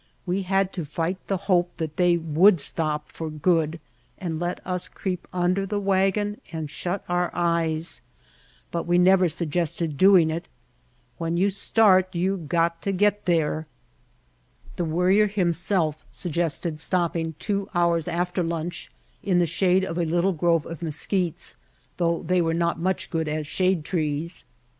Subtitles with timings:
[0.25, 3.79] We had to fight the hope that they would stop for good
[4.17, 8.01] and let us creep under the wagon and shut our eyes;
[8.71, 10.47] but we never suggested doing it.
[11.19, 13.67] "When you start you got to get there."
[14.75, 18.89] The Worrier himself suggested stopping two hours after lunch
[19.21, 21.57] in the shade of a little grove of mesquites,
[21.97, 24.45] though they were not much good The Burning Sands as shade trees.